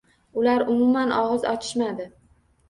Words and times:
Ular 0.43 0.63
umuman 0.75 1.13
og`iz 1.17 1.45
ochishmadi 1.51 2.09